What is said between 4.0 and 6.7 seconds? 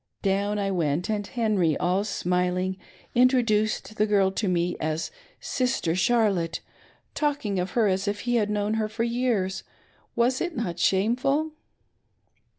girl to me as' Sister Charlotte,'